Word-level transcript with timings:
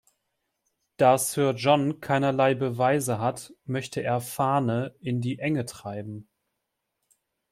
Da 0.97 1.19
Sir 1.19 1.53
John 1.55 1.99
keinerlei 1.99 2.55
Beweise 2.55 3.19
hat, 3.19 3.53
möchte 3.65 4.01
er 4.01 4.19
Fane 4.19 4.95
in 4.99 5.21
die 5.21 5.37
Enge 5.37 5.65
treiben. 5.67 6.27